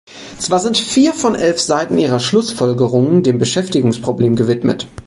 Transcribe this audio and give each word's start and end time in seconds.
Zwar 0.39 0.57
sind 0.57 0.79
vier 0.79 1.13
von 1.13 1.35
elf 1.35 1.61
Seiten 1.61 1.99
Ihrer 1.99 2.19
Schlussfolgerungen 2.19 3.21
dem 3.21 3.37
Beschäftigungsproblem 3.37 4.35
gewidmet. 4.35 4.87